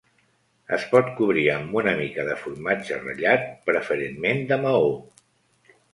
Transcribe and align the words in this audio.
Es 0.77 0.85
pot 0.93 1.09
cobrir 1.19 1.43
amb 1.55 1.75
una 1.81 1.93
mica 1.99 2.25
de 2.29 2.37
formatge 2.45 2.97
ratllat, 3.03 3.45
preferentment 3.69 4.43
de 4.53 4.61
Maó. 4.65 4.89